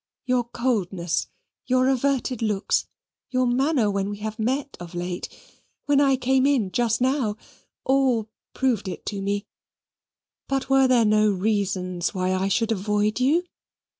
"Your 0.25 0.45
coldness, 0.45 1.27
your 1.67 1.87
averted 1.87 2.41
looks, 2.41 2.87
your 3.29 3.45
manner 3.45 3.91
when 3.91 4.09
we 4.09 4.17
have 4.17 4.39
met 4.39 4.75
of 4.79 4.95
late 4.95 5.29
when 5.85 6.01
I 6.01 6.15
came 6.15 6.47
in 6.47 6.71
just 6.71 7.01
now, 7.01 7.37
all 7.83 8.27
proved 8.55 8.87
it 8.87 9.05
to 9.05 9.21
me. 9.21 9.45
But 10.47 10.71
were 10.71 10.87
there 10.87 11.05
no 11.05 11.29
reasons 11.29 12.15
why 12.15 12.33
I 12.33 12.47
should 12.47 12.71
avoid 12.71 13.19
you? 13.19 13.43